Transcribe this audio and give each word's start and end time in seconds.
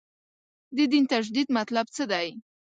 د 0.75 0.77
دین 0.91 1.03
تجدید 1.13 1.47
مطلب 1.57 1.85
څه 1.95 2.03
دی. 2.11 2.27